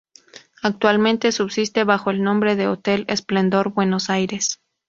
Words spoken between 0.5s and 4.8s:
Actualmente subsiste bajo el nombre de Hotel Esplendor Buenos Aires.